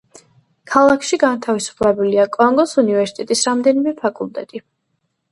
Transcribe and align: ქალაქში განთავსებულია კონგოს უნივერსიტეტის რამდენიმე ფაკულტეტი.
ქალაქში 0.75 1.17
განთავსებულია 1.23 2.25
კონგოს 2.35 2.73
უნივერსიტეტის 2.83 3.43
რამდენიმე 3.49 3.93
ფაკულტეტი. 4.01 4.63